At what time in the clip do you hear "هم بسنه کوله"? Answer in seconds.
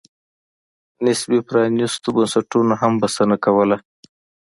2.81-3.77